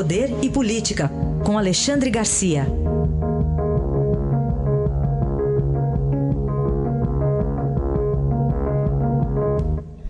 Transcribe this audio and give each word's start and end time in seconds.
Poder 0.00 0.30
e 0.42 0.48
Política, 0.48 1.10
com 1.44 1.58
Alexandre 1.58 2.08
Garcia. 2.08 2.64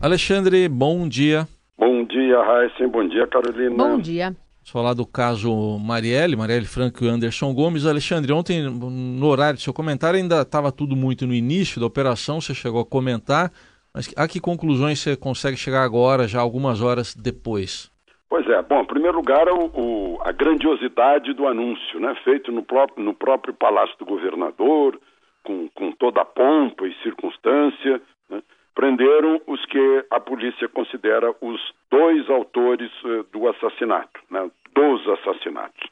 Alexandre, 0.00 0.68
bom 0.68 1.08
dia. 1.08 1.48
Bom 1.76 2.04
dia, 2.04 2.40
Raíssa. 2.40 2.86
Bom 2.86 3.08
dia, 3.08 3.26
Carolina. 3.26 3.74
Bom 3.74 3.98
dia. 3.98 4.26
Vamos 4.26 4.70
falar 4.70 4.94
do 4.94 5.04
caso 5.04 5.76
Marielle, 5.80 6.36
Marielle 6.36 6.66
Franco 6.66 7.04
e 7.04 7.08
Anderson 7.08 7.52
Gomes. 7.52 7.84
Alexandre, 7.84 8.32
ontem, 8.32 8.62
no 8.62 9.26
horário 9.26 9.58
do 9.58 9.60
seu 9.60 9.72
comentário, 9.72 10.20
ainda 10.20 10.42
estava 10.42 10.70
tudo 10.70 10.94
muito 10.94 11.26
no 11.26 11.34
início 11.34 11.80
da 11.80 11.86
operação, 11.88 12.40
você 12.40 12.54
chegou 12.54 12.80
a 12.80 12.86
comentar, 12.86 13.50
mas 13.92 14.08
a 14.16 14.28
que 14.28 14.38
conclusões 14.38 15.00
você 15.00 15.16
consegue 15.16 15.56
chegar 15.56 15.82
agora, 15.82 16.28
já 16.28 16.38
algumas 16.40 16.80
horas 16.80 17.12
depois? 17.12 17.89
Pois 18.30 18.48
é, 18.48 18.62
bom, 18.62 18.82
em 18.82 18.86
primeiro 18.86 19.16
lugar, 19.16 19.48
o, 19.48 19.64
o, 19.74 20.18
a 20.24 20.30
grandiosidade 20.30 21.32
do 21.32 21.48
anúncio, 21.48 21.98
né, 21.98 22.14
feito 22.22 22.52
no 22.52 22.62
próprio, 22.62 23.04
no 23.04 23.12
próprio 23.12 23.52
Palácio 23.52 23.98
do 23.98 24.04
Governador, 24.04 25.00
com, 25.42 25.68
com 25.70 25.90
toda 25.90 26.20
a 26.20 26.24
pompa 26.24 26.86
e 26.86 26.94
circunstância, 27.02 28.00
né, 28.30 28.40
prenderam 28.72 29.40
os 29.48 29.66
que 29.66 30.06
a 30.08 30.20
polícia 30.20 30.68
considera 30.68 31.34
os 31.40 31.60
dois 31.90 32.30
autores 32.30 32.92
uh, 33.02 33.24
do 33.32 33.48
assassinato, 33.48 34.20
né, 34.30 34.48
dos 34.76 35.08
assassinatos. 35.08 35.90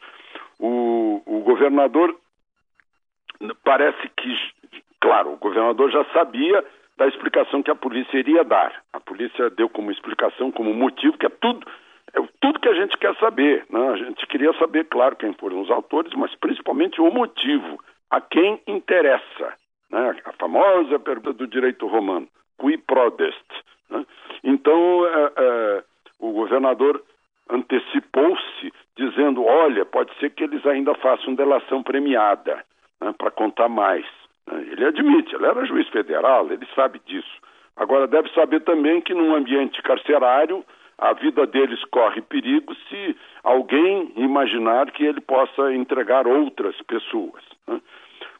O, 0.60 1.20
o 1.26 1.40
governador 1.40 2.14
parece 3.64 4.08
que, 4.16 4.32
claro, 5.00 5.32
o 5.32 5.38
governador 5.38 5.90
já 5.90 6.04
sabia 6.12 6.64
da 6.96 7.08
explicação 7.08 7.64
que 7.64 7.70
a 7.72 7.74
polícia 7.74 8.16
iria 8.16 8.44
dar. 8.44 8.80
A 8.92 9.00
polícia 9.00 9.50
deu 9.50 9.68
como 9.68 9.90
explicação, 9.90 10.52
como 10.52 10.72
motivo, 10.72 11.18
que 11.18 11.26
é 11.26 11.30
tudo 11.30 11.66
tudo 12.40 12.60
que 12.60 12.68
a 12.68 12.74
gente 12.74 12.96
quer 12.98 13.14
saber. 13.16 13.64
Né? 13.70 13.88
A 13.88 13.96
gente 13.96 14.26
queria 14.26 14.52
saber, 14.54 14.86
claro, 14.86 15.16
quem 15.16 15.32
foram 15.34 15.60
os 15.60 15.70
autores, 15.70 16.12
mas 16.14 16.34
principalmente 16.36 17.00
o 17.00 17.10
motivo, 17.10 17.78
a 18.10 18.20
quem 18.20 18.60
interessa. 18.66 19.54
Né? 19.90 20.16
A 20.24 20.32
famosa 20.32 20.98
pergunta 20.98 21.32
do 21.32 21.46
direito 21.46 21.86
romano, 21.86 22.28
qui 22.60 22.76
prodest. 22.78 23.44
Né? 23.90 24.04
Então, 24.44 25.06
é, 25.06 25.32
é, 25.36 25.84
o 26.18 26.32
governador 26.32 27.02
antecipou-se, 27.50 28.72
dizendo: 28.96 29.44
olha, 29.44 29.84
pode 29.84 30.14
ser 30.18 30.30
que 30.30 30.44
eles 30.44 30.64
ainda 30.66 30.94
façam 30.94 31.34
delação 31.34 31.82
premiada, 31.82 32.64
né, 33.00 33.14
para 33.16 33.30
contar 33.30 33.68
mais. 33.68 34.04
Né? 34.46 34.66
Ele 34.72 34.84
admite, 34.84 35.34
ele 35.34 35.46
era 35.46 35.64
juiz 35.64 35.88
federal, 35.88 36.50
ele 36.50 36.66
sabe 36.74 37.00
disso. 37.06 37.38
Agora, 37.76 38.08
deve 38.08 38.28
saber 38.30 38.60
também 38.60 39.00
que 39.00 39.14
num 39.14 39.34
ambiente 39.34 39.80
carcerário 39.82 40.64
a 40.98 41.12
vida 41.12 41.46
deles 41.46 41.82
corre 41.84 42.20
perigo 42.20 42.74
se 42.88 43.16
alguém 43.44 44.12
imaginar 44.16 44.90
que 44.90 45.04
ele 45.04 45.20
possa 45.20 45.72
entregar 45.72 46.26
outras 46.26 46.76
pessoas. 46.82 47.42
Né? 47.66 47.80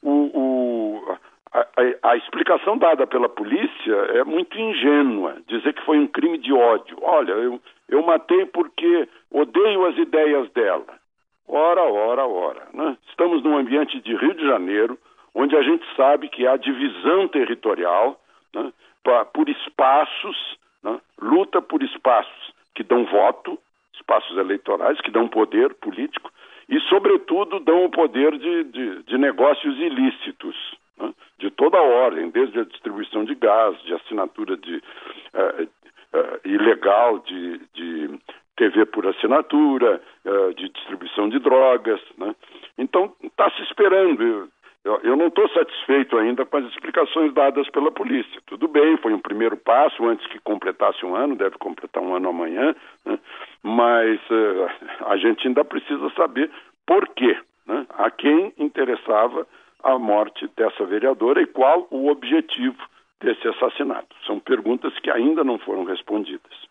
O, 0.03 0.11
o, 0.11 1.17
a, 1.53 1.61
a, 1.61 2.11
a, 2.11 2.17
explicação 2.17 2.77
dada 2.77 3.07
pela 3.07 3.29
polícia 3.29 3.95
é 4.15 4.25
muito 4.25 4.59
ingênua, 4.59 5.37
dizer 5.47 5.73
que 5.73 5.85
foi 5.85 5.99
um 5.99 6.09
crime 6.09 6.39
de 6.39 6.53
ódio. 6.53 6.99
Olha, 7.01 7.33
eu, 7.33 7.61
eu 7.89 8.03
matei 8.03 8.45
porque 8.47 9.09
odeio 9.31 9.87
as 9.87 9.97
ideias 9.97 10.51
dela. 10.51 10.99
Ora, 11.47 11.83
ora, 11.83 12.27
ora. 12.27 12.67
Né? 12.75 12.97
Estamos 13.09 13.43
num 13.43 13.57
ambiente 13.57 14.01
de 14.01 14.17
Rio 14.17 14.35
de 14.35 14.45
Janeiro, 14.45 14.99
onde 15.33 15.57
a 15.57 15.63
gente 15.63 15.85
sabe 15.97 16.29
que 16.29 16.47
há 16.47 16.57
divisão 16.57 17.29
territorial 17.29 18.21
né, 18.53 18.73
pra, 19.03 19.25
por 19.25 19.49
espaços 19.49 20.59
né? 20.83 21.01
Luta 21.49 21.63
por 21.63 21.83
espaços 21.83 22.53
que 22.75 22.85
dão 22.85 23.05
voto, 23.07 23.59
espaços 23.95 24.37
eleitorais, 24.37 25.01
que 25.01 25.11
dão 25.11 25.27
poder 25.27 25.75
político 25.75 26.31
e, 26.69 26.79
sobretudo, 26.81 27.59
dão 27.61 27.85
o 27.85 27.91
poder 27.91 28.39
de, 28.39 28.65
de, 28.65 29.03
de 29.05 29.19
negócios 29.19 29.77
ilícitos, 29.79 30.55
né? 30.99 31.13
de 31.39 31.51
toda 31.51 31.79
a 31.79 31.83
ordem, 31.83 32.31
desde 32.31 32.61
a 32.61 32.65
distribuição 32.65 33.25
de 33.25 33.35
gás, 33.35 33.81
de 33.83 33.95
assinatura 33.95 34.57
de, 34.57 34.77
uh, 34.77 35.63
uh, 35.63 36.41
ilegal 36.45 37.19
de, 37.21 37.59
de 37.75 38.19
TV 38.57 38.85
por 38.87 39.07
assinatura, 39.07 40.01
uh, 40.27 40.55
de 40.55 40.69
distribuição 40.69 41.29
de 41.29 41.39
drogas. 41.39 42.01
Né? 42.19 42.35
Então, 42.77 43.15
está 43.23 43.51
se 43.53 43.63
esperando. 43.63 44.51
Eu, 44.85 45.01
eu 45.03 45.17
não 45.17 45.27
estou 45.27 45.49
satisfeito 45.51 46.17
ainda 46.17 46.47
com 46.47 46.57
as 46.57 46.65
explicações 46.67 47.33
dadas 47.35 47.69
pela 47.71 47.91
polícia. 47.91 48.41
Tudo 48.47 48.69
bem, 48.69 48.97
foi 48.99 49.13
um 49.13 49.19
primeiro 49.19 49.57
passo 49.57 50.07
antes 50.07 50.27
que 50.29 50.39
completasse 50.41 51.05
um 51.05 51.15
ano, 51.15 51.37
deve 51.37 51.59
completar 51.59 52.03
um 52.03 52.15
ano 52.15 52.29
amanhã, 52.29 52.75
né? 53.05 53.19
mas 53.63 54.21
uh, 54.31 55.07
a 55.07 55.17
gente 55.17 55.47
ainda 55.47 55.65
precisa 55.65 56.09
saber 56.11 56.51
por 56.87 57.07
quê, 57.09 57.37
né? 57.67 57.87
a 57.99 58.11
quem 58.11 58.53
interessava 58.57 59.47
a 59.83 59.99
morte 59.99 60.49
dessa 60.57 60.85
vereadora 60.85 61.43
e 61.43 61.47
qual 61.47 61.87
o 61.91 62.09
objetivo 62.09 62.79
desse 63.21 63.47
assassinato. 63.49 64.15
São 64.27 64.39
perguntas 64.39 64.97
que 65.01 65.11
ainda 65.11 65.43
não 65.43 65.59
foram 65.59 65.85
respondidas. 65.85 66.68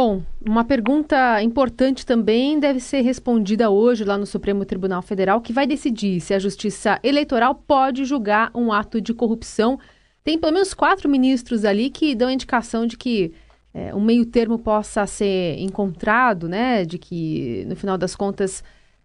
Bom, 0.00 0.22
uma 0.40 0.62
pergunta 0.64 1.42
importante 1.42 2.06
também 2.06 2.60
deve 2.60 2.78
ser 2.78 3.00
respondida 3.00 3.68
hoje 3.68 4.04
lá 4.04 4.16
no 4.16 4.26
Supremo 4.26 4.64
Tribunal 4.64 5.02
Federal, 5.02 5.40
que 5.40 5.52
vai 5.52 5.66
decidir 5.66 6.20
se 6.20 6.32
a 6.32 6.38
Justiça 6.38 7.00
Eleitoral 7.02 7.52
pode 7.52 8.04
julgar 8.04 8.52
um 8.54 8.72
ato 8.72 9.00
de 9.00 9.12
corrupção. 9.12 9.76
Tem 10.22 10.38
pelo 10.38 10.52
menos 10.52 10.72
quatro 10.72 11.08
ministros 11.08 11.64
ali 11.64 11.90
que 11.90 12.14
dão 12.14 12.30
indicação 12.30 12.86
de 12.86 12.96
que 12.96 13.32
é, 13.74 13.92
um 13.92 14.00
meio 14.00 14.24
termo 14.24 14.56
possa 14.56 15.04
ser 15.04 15.58
encontrado, 15.58 16.48
né? 16.48 16.84
De 16.84 16.96
que, 16.96 17.64
no 17.66 17.74
final 17.74 17.98
das 17.98 18.14
contas, 18.14 18.62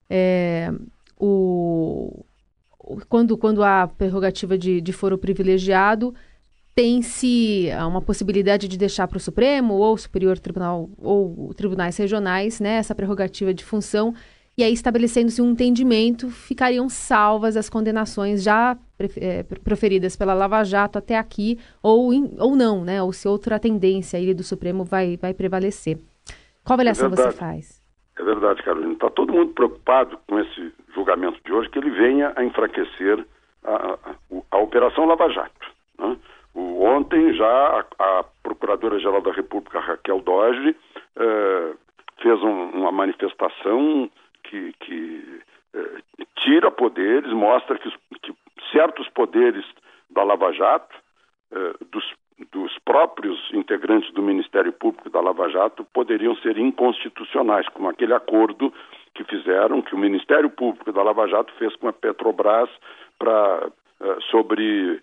é, 0.08 0.72
o, 1.20 2.24
quando, 3.10 3.36
quando 3.36 3.64
há 3.64 3.88
prerrogativa 3.88 4.56
de, 4.60 4.80
de 4.80 4.94
foro 4.94 5.18
privilegiado, 5.18 6.14
tem-se 6.76 7.70
ah, 7.72 7.88
uma 7.88 8.02
possibilidade 8.02 8.68
de 8.68 8.78
deixar 8.78 9.08
para 9.08 9.18
o 9.18 9.20
Supremo 9.20 9.76
ou 9.76 9.94
o 9.94 9.98
Superior 9.98 10.40
Tribunal 10.40 10.90
ou 10.98 11.54
tribunais 11.54 11.98
regionais 11.98 12.60
né, 12.60 12.76
essa 12.78 12.96
prerrogativa 12.96 13.54
de 13.54 13.64
função 13.64 14.14
e 14.56 14.64
aí 14.64 14.72
estabelecendo-se 14.72 15.42
um 15.42 15.52
entendimento 15.52 16.30
ficariam 16.30 16.88
salvas 16.88 17.58
as 17.58 17.70
condenações 17.70 18.44
já 18.44 18.78
é, 19.18 19.42
proferidas 19.64 20.16
pela 20.16 20.36
Lava 20.36 20.64
Jato 20.64 21.00
até 21.00 21.18
aqui 21.18 21.58
ou, 21.82 22.14
in, 22.14 22.36
ou 22.38 22.56
não, 22.56 22.84
né? 22.84 23.02
Ou 23.02 23.12
se 23.12 23.28
outra 23.28 23.60
tendência 23.60 24.20
aí 24.20 24.32
do 24.32 24.44
Supremo 24.44 24.84
vai, 24.84 25.18
vai 25.18 25.34
prevalecer. 25.34 25.98
Qual 26.64 26.76
avaliação 26.76 27.08
é 27.08 27.10
você 27.10 27.32
faz? 27.32 27.82
É 28.18 28.24
verdade, 28.24 28.62
Carolina. 28.62 28.94
Está 28.94 29.10
todo 29.10 29.34
mundo 29.34 29.54
preocupado 29.54 30.20
com 30.28 30.40
esse 30.40 30.72
julgamento 30.94 31.40
de 31.44 31.52
hoje 31.52 31.70
que 31.70 31.80
ele 31.80 31.90
venha 31.90 32.32
a 32.36 32.46
enfraquecer 32.46 33.26
a, 33.64 33.74
a, 33.74 33.98
a 34.52 34.58
Operação 34.60 35.06
Lava 35.06 35.30
Jato. 35.30 35.73
Ontem 36.84 37.34
já 37.34 37.48
a, 37.98 38.20
a 38.20 38.26
Procuradora-Geral 38.44 39.22
da 39.22 39.32
República, 39.32 39.80
Raquel 39.80 40.20
Doge, 40.20 40.76
eh, 41.16 41.74
fez 42.22 42.44
um, 42.44 42.72
uma 42.72 42.92
manifestação 42.92 44.12
que, 44.44 44.74
que 44.82 45.42
eh, 45.76 46.02
tira 46.44 46.70
poderes, 46.70 47.32
mostra 47.32 47.78
que, 47.78 47.90
que, 48.22 48.36
certos 48.74 49.08
poderes 49.08 49.64
da 50.10 50.24
Lava 50.24 50.52
Jato, 50.52 50.94
eh, 51.54 51.74
dos, 51.90 52.04
dos 52.52 52.78
próprios 52.80 53.40
integrantes 53.54 54.14
do 54.14 54.22
Ministério 54.22 54.74
Público 54.74 55.10
da 55.10 55.22
Lava 55.22 55.48
Jato, 55.48 55.86
poderiam 55.94 56.36
ser 56.36 56.58
inconstitucionais, 56.58 57.66
como 57.70 57.88
aquele 57.88 58.14
acordo 58.14 58.74
que 59.16 59.24
fizeram, 59.24 59.82
que 59.82 59.96
o 59.96 59.98
Ministério 59.98 60.50
Público 60.50 60.92
da 60.92 61.02
Lava 61.02 61.30
Jato 61.30 61.54
fez 61.54 61.74
com 61.78 61.88
a 61.88 61.94
Petrobras 61.94 62.70
para 63.18 63.72
sobre 64.30 65.02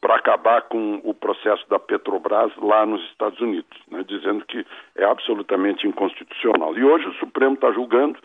para 0.00 0.16
acabar 0.16 0.62
com 0.62 1.00
o 1.02 1.12
processo 1.12 1.68
da 1.68 1.78
Petrobras 1.78 2.52
lá 2.56 2.86
nos 2.86 3.02
Estados 3.10 3.40
Unidos, 3.40 3.78
né, 3.90 4.04
dizendo 4.06 4.44
que 4.44 4.64
é 4.96 5.04
absolutamente 5.04 5.86
inconstitucional. 5.86 6.76
E 6.76 6.84
hoje 6.84 7.06
o 7.08 7.14
Supremo 7.14 7.54
está 7.54 7.72
julgando, 7.72 8.18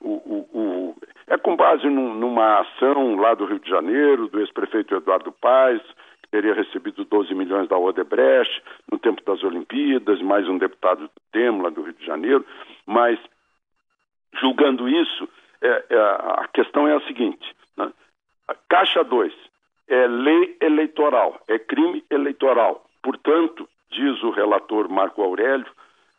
o, 0.00 0.10
o, 0.10 0.58
o, 0.58 0.96
é 1.28 1.38
com 1.38 1.54
base 1.54 1.86
num, 1.88 2.14
numa 2.14 2.60
ação 2.60 3.16
lá 3.16 3.34
do 3.34 3.44
Rio 3.44 3.60
de 3.60 3.70
Janeiro, 3.70 4.28
do 4.28 4.40
ex-prefeito 4.40 4.94
Eduardo 4.94 5.30
Paes, 5.32 5.82
que 6.22 6.30
teria 6.30 6.54
recebido 6.54 7.04
12 7.04 7.34
milhões 7.34 7.68
da 7.68 7.78
Odebrecht 7.78 8.62
no 8.90 8.98
tempo 8.98 9.22
das 9.24 9.42
Olimpíadas, 9.44 10.20
mais 10.20 10.48
um 10.48 10.58
deputado 10.58 11.08
Temo 11.30 11.62
lá 11.62 11.70
do 11.70 11.82
Rio 11.82 11.94
de 11.94 12.04
Janeiro, 12.04 12.44
mas 12.84 13.18
julgando 14.40 14.88
isso, 14.88 15.28
é, 15.60 15.84
é, 15.90 15.96
a 15.96 16.48
questão 16.52 16.88
é 16.88 16.96
a 16.96 17.00
seguinte, 17.02 17.54
né, 17.76 17.92
Caixa 18.68 19.04
2, 19.04 19.32
é 19.92 20.06
lei 20.06 20.56
eleitoral, 20.62 21.38
é 21.46 21.58
crime 21.58 22.02
eleitoral. 22.10 22.82
Portanto, 23.02 23.68
diz 23.90 24.22
o 24.22 24.30
relator 24.30 24.88
Marco 24.88 25.22
Aurélio, 25.22 25.66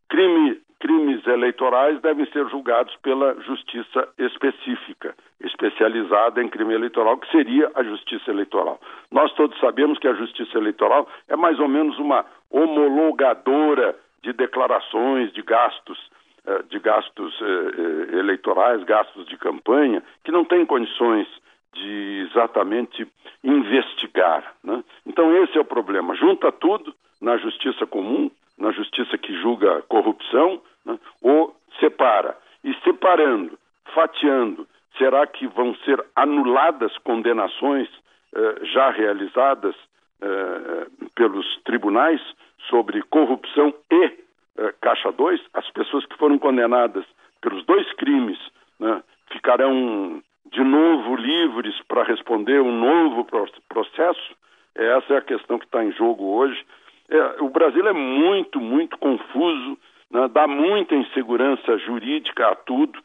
crime, 0.07 0.61
crimes 0.79 1.25
eleitorais 1.25 1.99
devem 2.01 2.27
ser 2.27 2.47
julgados 2.49 2.95
pela 2.97 3.33
justiça 3.41 4.07
específica, 4.19 5.15
especializada 5.41 6.43
em 6.43 6.49
crime 6.49 6.75
eleitoral, 6.75 7.17
que 7.17 7.31
seria 7.31 7.71
a 7.73 7.83
justiça 7.83 8.29
eleitoral. 8.29 8.79
Nós 9.09 9.33
todos 9.33 9.59
sabemos 9.59 9.97
que 9.97 10.07
a 10.07 10.13
justiça 10.13 10.55
eleitoral 10.55 11.09
é 11.27 11.35
mais 11.35 11.59
ou 11.59 11.67
menos 11.67 11.97
uma 11.97 12.23
homologadora 12.51 13.95
de 14.21 14.33
declarações 14.33 15.33
de 15.33 15.41
gastos 15.41 15.97
uh, 16.45 16.61
de 16.69 16.77
gastos 16.77 17.41
uh, 17.41 18.17
eleitorais, 18.19 18.83
gastos 18.83 19.25
de 19.25 19.35
campanha, 19.35 20.03
que 20.23 20.31
não 20.31 20.45
têm 20.45 20.63
condições 20.63 21.27
de 21.73 22.27
exatamente 22.29 23.07
investigar. 23.43 24.53
Né? 24.63 24.83
Então, 25.05 25.35
esse 25.43 25.57
é 25.57 25.61
o 25.61 25.65
problema. 25.65 26.15
Junta 26.15 26.51
tudo 26.51 26.93
na 27.21 27.37
justiça 27.37 27.85
comum, 27.85 28.29
na 28.57 28.71
justiça 28.71 29.17
que 29.17 29.33
julga 29.41 29.81
corrupção, 29.83 30.61
né? 30.85 30.97
ou 31.21 31.55
separa. 31.79 32.37
E 32.63 32.73
separando, 32.83 33.57
fatiando, 33.93 34.67
será 34.97 35.25
que 35.27 35.47
vão 35.47 35.75
ser 35.83 36.03
anuladas 36.15 36.97
condenações 36.99 37.89
eh, 38.35 38.65
já 38.73 38.89
realizadas 38.91 39.75
eh, 40.21 40.87
pelos 41.15 41.45
tribunais 41.63 42.21
sobre 42.69 43.01
corrupção 43.03 43.73
e 43.91 44.11
eh, 44.57 44.73
Caixa 44.81 45.11
2? 45.11 45.41
As 45.53 45.69
pessoas 45.71 46.05
que 46.05 46.17
foram 46.17 46.37
condenadas 46.37 47.05
pelos 47.41 47.65
dois 47.65 47.91
crimes 47.93 48.39
né, 48.79 49.03
ficarão 49.31 50.21
de 50.53 50.63
novo 50.63 51.15
livres 51.15 51.75
para 51.87 52.03
responder 52.03 52.61
um 52.61 52.71
novo 52.71 53.27
processo? 53.67 54.35
Essa 54.75 55.15
é 55.15 55.17
a 55.17 55.21
questão 55.21 55.57
que 55.59 55.65
está 55.65 55.83
em 55.83 55.91
jogo 55.91 56.23
hoje. 56.35 56.63
É, 57.09 57.41
o 57.41 57.49
Brasil 57.49 57.85
é 57.87 57.93
muito, 57.93 58.61
muito 58.61 58.97
confuso, 58.97 59.77
né, 60.09 60.27
dá 60.29 60.47
muita 60.47 60.95
insegurança 60.95 61.77
jurídica 61.79 62.47
a 62.47 62.55
tudo. 62.55 62.99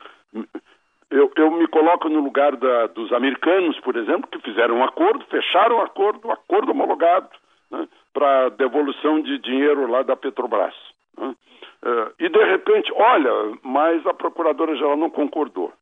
Eu, 1.11 1.33
eu 1.37 1.51
me 1.51 1.67
coloco 1.67 2.09
no 2.09 2.21
lugar 2.21 2.55
da, 2.55 2.87
dos 2.89 3.13
americanos, 3.13 3.81
por 3.81 3.97
exemplo, 3.97 4.29
que 4.31 4.41
fizeram 4.41 4.77
um 4.77 4.85
acordo, 4.85 5.25
fecharam 5.27 5.79
um 5.79 5.83
acordo, 5.83 6.29
um 6.29 6.33
acordo 6.33 6.73
homologado 6.73 7.31
né, 7.71 7.89
para 8.13 8.51
devolução 8.51 9.23
de 9.23 9.39
dinheiro 9.39 9.91
lá 9.91 10.03
da 10.03 10.17
Petrobras. 10.17 10.75
Né. 11.17 11.35
Uh, 11.83 12.13
e 12.19 12.29
de 12.29 12.45
repente, 12.45 12.93
olha, 12.93 13.59
mas 13.63 14.07
a 14.07 14.13
Procuradora-Geral 14.13 14.97
não 14.97 15.09
concordou. 15.09 15.73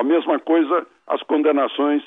A 0.00 0.02
mesma 0.02 0.38
coisa 0.38 0.86
as 1.06 1.22
condenações 1.24 2.02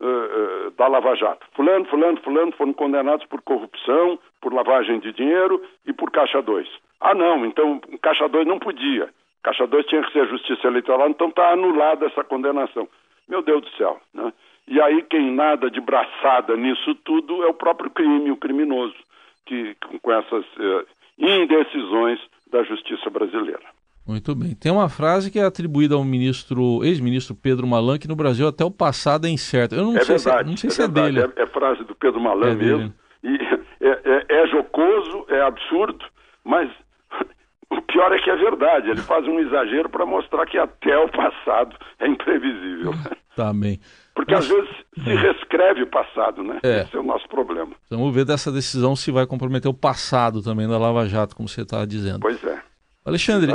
uh, 0.00 0.06
uh, 0.06 0.70
da 0.70 0.88
Lava 0.88 1.14
Jato. 1.14 1.46
Fulano, 1.54 1.84
fulano, 1.84 2.18
fulano 2.22 2.52
foram 2.52 2.72
condenados 2.72 3.26
por 3.26 3.42
corrupção, 3.42 4.18
por 4.40 4.54
lavagem 4.54 5.00
de 5.00 5.12
dinheiro 5.12 5.62
e 5.86 5.92
por 5.92 6.10
Caixa 6.10 6.40
2. 6.40 6.66
Ah, 6.98 7.14
não, 7.14 7.44
então 7.44 7.78
Caixa 8.00 8.26
2 8.26 8.46
não 8.46 8.58
podia. 8.58 9.10
Caixa 9.42 9.66
2 9.66 9.84
tinha 9.84 10.02
que 10.02 10.12
ser 10.14 10.26
justiça 10.28 10.66
eleitoral, 10.66 11.10
então 11.10 11.28
está 11.28 11.52
anulada 11.52 12.06
essa 12.06 12.24
condenação. 12.24 12.88
Meu 13.28 13.42
Deus 13.42 13.60
do 13.60 13.70
céu. 13.76 14.00
Né? 14.14 14.32
E 14.66 14.80
aí 14.80 15.02
quem 15.02 15.30
nada 15.30 15.70
de 15.70 15.80
braçada 15.82 16.56
nisso 16.56 16.94
tudo 17.04 17.44
é 17.44 17.48
o 17.48 17.54
próprio 17.54 17.90
crime, 17.90 18.30
o 18.30 18.38
criminoso, 18.38 18.96
que 19.44 19.76
com 20.00 20.10
essas 20.10 20.46
eh, 20.58 20.86
indecisões 21.18 22.18
da 22.50 22.62
justiça 22.62 23.10
brasileira. 23.10 23.76
Muito 24.06 24.34
bem. 24.34 24.54
Tem 24.54 24.70
uma 24.70 24.88
frase 24.88 25.30
que 25.30 25.38
é 25.38 25.44
atribuída 25.44 25.96
ao 25.96 26.04
ministro, 26.04 26.84
ex-ministro 26.84 27.34
Pedro 27.34 27.66
Malan, 27.66 27.98
que 27.98 28.06
no 28.06 28.14
Brasil 28.14 28.46
até 28.46 28.64
o 28.64 28.70
passado 28.70 29.26
é 29.26 29.30
incerto. 29.30 29.74
Eu 29.74 29.84
não 29.84 29.96
é 29.96 30.04
sei 30.04 30.16
verdade, 30.16 30.44
se, 30.44 30.50
não 30.50 30.56
sei 30.56 30.68
é, 30.68 30.70
se 30.70 30.82
é 30.82 30.88
dele. 30.88 31.20
É, 31.20 31.42
é, 31.42 31.46
frase 31.46 31.82
do 31.84 31.94
Pedro 31.94 32.20
Malan 32.20 32.50
é 32.50 32.54
mesmo. 32.54 32.78
Dele. 32.78 32.94
E 33.24 33.84
é, 33.84 34.00
é, 34.04 34.42
é 34.42 34.46
jocoso, 34.46 35.26
é 35.28 35.40
absurdo, 35.42 36.04
mas 36.44 36.70
o 37.70 37.82
pior 37.82 38.12
é 38.12 38.18
que 38.18 38.30
é 38.30 38.36
verdade, 38.36 38.90
ele 38.90 39.00
faz 39.02 39.26
um 39.26 39.40
exagero 39.40 39.88
para 39.88 40.06
mostrar 40.06 40.46
que 40.46 40.56
até 40.56 40.96
o 40.96 41.08
passado 41.08 41.76
é 41.98 42.06
imprevisível. 42.06 42.92
Tá 43.34 43.52
bem. 43.52 43.78
Porque 44.14 44.34
Mas... 44.34 44.44
às 44.44 44.48
vezes 44.48 44.70
se 45.04 45.10
é. 45.10 45.14
reescreve 45.14 45.82
o 45.82 45.86
passado, 45.88 46.42
né? 46.42 46.58
É. 46.62 46.80
Esse 46.80 46.96
é 46.96 46.98
o 46.98 47.02
nosso 47.02 47.28
problema. 47.28 47.72
Vamos 47.90 48.14
ver 48.14 48.24
dessa 48.24 48.50
decisão 48.50 48.96
se 48.96 49.10
vai 49.10 49.26
comprometer 49.26 49.70
o 49.70 49.74
passado 49.74 50.42
também 50.42 50.66
da 50.66 50.78
Lava 50.78 51.06
Jato, 51.06 51.36
como 51.36 51.46
você 51.46 51.60
está 51.60 51.84
dizendo. 51.84 52.20
Pois 52.20 52.42
é. 52.42 52.58
Alexandre, 53.06 53.52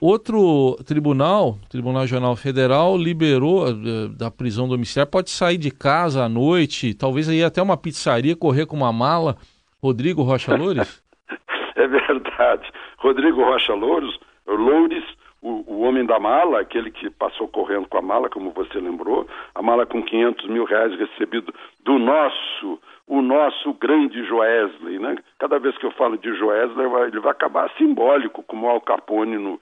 outro 0.00 0.74
tribunal, 0.86 1.58
Tribunal 1.68 2.00
Regional 2.00 2.34
Federal, 2.34 2.96
liberou 2.96 3.68
uh, 3.68 4.08
da 4.08 4.30
prisão 4.30 4.66
domiciliar, 4.66 5.06
pode 5.06 5.28
sair 5.28 5.58
de 5.58 5.70
casa 5.70 6.24
à 6.24 6.28
noite, 6.30 6.94
talvez 6.94 7.28
aí 7.28 7.44
até 7.44 7.60
uma 7.60 7.76
pizzaria, 7.76 8.34
correr 8.34 8.64
com 8.64 8.74
uma 8.74 8.90
mala. 8.90 9.36
Rodrigo 9.82 10.22
Rocha 10.22 10.56
Loures? 10.56 11.02
é 11.76 11.86
verdade. 11.86 12.72
Rodrigo 12.96 13.42
Rocha 13.44 13.74
Louros, 13.74 14.18
Loures, 14.46 15.04
o, 15.42 15.64
o, 15.66 15.80
homem 15.80 16.04
da 16.04 16.18
mala, 16.18 16.60
aquele 16.60 16.90
que 16.90 17.08
passou 17.10 17.48
correndo 17.48 17.88
com 17.88 17.98
a 17.98 18.02
mala, 18.02 18.28
como 18.28 18.50
você 18.50 18.78
lembrou, 18.78 19.26
a 19.54 19.62
mala 19.62 19.86
com 19.86 20.02
500 20.02 20.48
mil 20.48 20.64
reais 20.64 20.94
recebido 20.98 21.52
do 21.82 21.98
nosso, 21.98 22.80
o 23.06 23.22
nosso 23.22 23.72
grande 23.74 24.22
Joesley, 24.24 24.98
né? 24.98 25.16
Cada 25.38 25.58
vez 25.58 25.76
que 25.78 25.86
eu 25.86 25.90
falo 25.92 26.18
de 26.18 26.34
Joesley, 26.34 26.86
ele 27.08 27.20
vai 27.20 27.32
acabar 27.32 27.70
simbólico, 27.78 28.42
como 28.42 28.68
Al 28.68 28.80
Capone 28.82 29.38
no, 29.38 29.54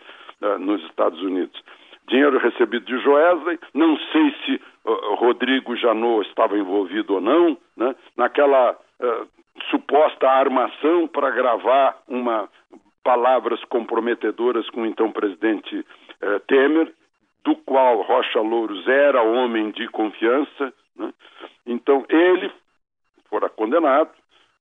uh, 0.42 0.58
nos 0.58 0.82
Estados 0.86 1.20
Unidos. 1.22 1.62
Dinheiro 2.08 2.38
recebido 2.38 2.84
de 2.84 2.98
Joesley, 2.98 3.58
não 3.75 3.96
sei 4.10 4.34
se 4.44 4.60
uh, 4.84 5.14
Rodrigo 5.14 5.76
Janot 5.76 6.26
estava 6.28 6.58
envolvido 6.58 7.14
ou 7.14 7.20
não, 7.20 7.56
né? 7.76 7.94
Naquela 8.16 8.72
uh, 8.72 9.28
suposta 9.70 10.28
armação 10.28 11.06
para 11.06 11.30
gravar 11.30 11.98
uma 12.08 12.48
palavras 13.08 13.64
comprometedoras 13.64 14.69
com 14.69 14.82
o 14.82 14.87
então 14.87 15.10
presidente 15.10 15.82
eh, 16.20 16.38
Temer, 16.40 16.93
do 17.43 17.56
qual 17.56 18.02
Rocha 18.02 18.38
Louros 18.38 18.87
era 18.87 19.22
homem 19.22 19.70
de 19.70 19.88
confiança. 19.88 20.75
Né? 20.94 21.10
Então 21.66 22.05
ele 22.10 22.52
fora 23.31 23.49
condenado, 23.49 24.10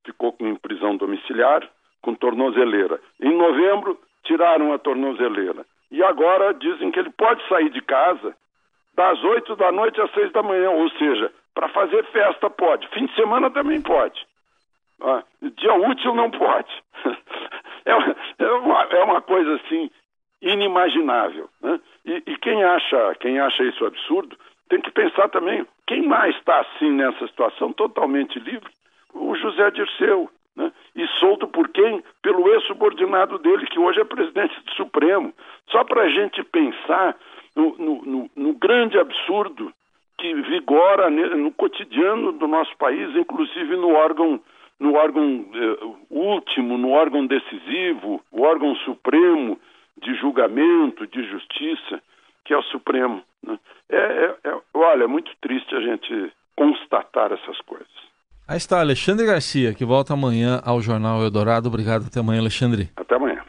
ficou 0.05 0.31
com 0.31 0.55
prisão 0.55 0.95
domiciliar, 0.95 1.69
com 2.01 2.15
tornozeleira. 2.15 3.01
Em 3.21 3.35
novembro 3.35 3.99
tiraram 4.23 4.71
a 4.71 4.79
tornozeleira. 4.79 5.65
E 5.91 6.01
agora 6.01 6.53
dizem 6.53 6.89
que 6.89 6.99
ele 6.99 7.09
pode 7.09 7.45
sair 7.49 7.69
de 7.69 7.81
casa 7.81 8.33
das 8.95 9.21
oito 9.25 9.57
da 9.57 9.73
noite 9.73 9.99
às 9.99 10.09
seis 10.13 10.31
da 10.31 10.41
manhã, 10.41 10.69
ou 10.69 10.89
seja, 10.91 11.33
para 11.53 11.67
fazer 11.67 12.01
festa 12.13 12.49
pode, 12.49 12.87
fim 12.93 13.07
de 13.07 13.15
semana 13.15 13.51
também 13.51 13.81
pode. 13.81 14.25
Ah, 15.01 15.21
dia 15.41 15.73
útil 15.73 16.15
não 16.15 16.31
pode. 16.31 16.71
é, 17.87 17.95
uma, 17.95 18.15
é, 18.37 18.51
uma, 18.51 18.83
é 18.83 19.03
uma 19.03 19.21
coisa 19.21 19.55
assim 19.55 19.89
inimaginável. 20.41 21.49
Né? 21.61 21.79
E, 22.05 22.23
e, 22.27 22.37
quem, 22.37 22.63
acha, 22.63 23.15
quem 23.19 23.39
acha 23.39 23.63
isso 23.63 23.85
absurdo 23.85 24.37
tem 24.69 24.81
que 24.81 24.91
pensar 24.91 25.29
também 25.29 25.65
quem 25.87 26.05
mais 26.05 26.35
está 26.35 26.59
assim 26.59 26.91
nessa 26.91 27.25
situação 27.27 27.71
totalmente 27.71 28.37
livre? 28.39 28.69
O 29.13 29.35
José 29.35 29.71
Dirceu. 29.71 30.29
Né? 30.55 30.71
E 30.95 31.07
solto 31.19 31.47
por 31.47 31.69
quem? 31.69 32.03
Pelo 32.21 32.49
ex-subordinado 32.53 33.37
dele, 33.39 33.65
que 33.67 33.79
hoje 33.79 34.01
é 34.01 34.03
presidente 34.03 34.59
do 34.63 34.71
Supremo. 34.73 35.33
Só 35.69 35.83
para 35.83 36.03
a 36.03 36.09
gente 36.09 36.43
pensar 36.43 37.15
no, 37.55 37.77
no, 37.77 38.01
no, 38.03 38.31
no 38.35 38.53
grande 38.53 38.99
absurdo 38.99 39.71
que 40.17 40.33
vigora 40.33 41.09
no 41.09 41.51
cotidiano 41.51 42.31
do 42.31 42.47
nosso 42.47 42.75
país, 42.77 43.15
inclusive 43.15 43.75
no 43.75 43.93
órgão 43.93 44.41
no 44.79 44.93
órgão 44.95 45.45
eh, 45.53 45.85
último, 46.09 46.77
no 46.77 46.91
órgão 46.91 47.25
decisivo, 47.25 48.21
o 48.31 48.41
órgão 48.43 48.75
supremo 48.77 49.59
de 50.01 50.13
julgamento, 50.15 51.07
de 51.07 51.23
justiça, 51.29 52.01
que 52.45 52.53
é 52.53 52.57
o 52.57 52.63
Supremo. 52.63 53.21
Né? 53.43 53.59
É, 53.89 53.97
é, 53.97 54.35
é, 54.45 54.57
olha, 54.73 55.03
é 55.03 55.07
muito 55.07 55.31
triste 55.41 55.75
a 55.75 55.81
gente 55.81 56.31
constatar 56.55 57.31
essas 57.31 57.59
coisas. 57.61 57.87
Aí 58.47 58.57
está 58.57 58.79
Alexandre 58.79 59.25
Garcia, 59.25 59.73
que 59.73 59.83
volta 59.83 60.13
amanhã 60.13 60.61
ao 60.63 60.81
Jornal 60.81 61.21
Eldorado. 61.21 61.67
Obrigado, 61.67 62.05
até 62.07 62.19
amanhã, 62.19 62.39
Alexandre. 62.39 62.89
Até 62.95 63.15
amanhã. 63.15 63.43